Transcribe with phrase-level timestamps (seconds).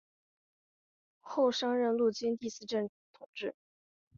[1.19, 3.53] 后升任陆军第四镇统制。